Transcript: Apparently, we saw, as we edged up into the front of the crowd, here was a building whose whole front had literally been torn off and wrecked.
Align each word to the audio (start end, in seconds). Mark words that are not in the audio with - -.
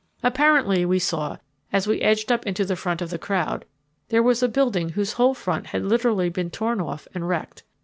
Apparently, 0.23 0.83
we 0.83 0.97
saw, 0.97 1.37
as 1.71 1.85
we 1.85 2.01
edged 2.01 2.31
up 2.31 2.47
into 2.47 2.65
the 2.65 2.75
front 2.75 3.03
of 3.03 3.11
the 3.11 3.19
crowd, 3.19 3.65
here 4.09 4.23
was 4.23 4.41
a 4.41 4.47
building 4.47 4.89
whose 4.89 5.13
whole 5.13 5.35
front 5.35 5.67
had 5.67 5.85
literally 5.85 6.27
been 6.27 6.49
torn 6.49 6.81
off 6.81 7.07
and 7.13 7.29
wrecked. 7.29 7.61